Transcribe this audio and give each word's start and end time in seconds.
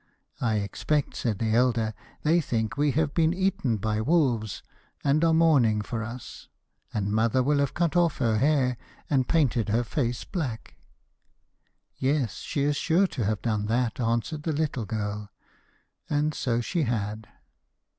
'I 0.41 0.55
expect,' 0.55 1.15
said 1.15 1.37
the 1.37 1.53
elder, 1.53 1.93
'they 2.23 2.41
think 2.41 2.75
we 2.75 2.89
have 2.93 3.13
been 3.13 3.35
eaten 3.35 3.77
by 3.77 4.01
wolves, 4.01 4.63
and 5.03 5.23
are 5.23 5.31
mourning 5.31 5.81
for 5.83 6.01
us. 6.03 6.47
And 6.91 7.11
mother 7.11 7.43
will 7.43 7.59
have 7.59 7.75
cut 7.75 7.95
off 7.95 8.17
her 8.17 8.39
hair, 8.39 8.77
and 9.11 9.27
painted 9.27 9.69
her 9.69 9.83
face 9.83 10.23
black.' 10.23 10.75
'Yes; 11.97 12.37
she 12.37 12.63
is 12.63 12.77
sure 12.77 13.05
to 13.09 13.25
have 13.25 13.43
done 13.43 13.67
that,' 13.67 13.99
answered 13.99 14.41
the 14.41 14.53
little 14.53 14.87
girl; 14.87 15.29
and 16.09 16.33
so 16.33 16.61
she 16.61 16.81
had. 16.81 17.27